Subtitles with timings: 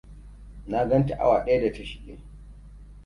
[0.69, 2.15] Na ganta awa ɗaya da ta shige.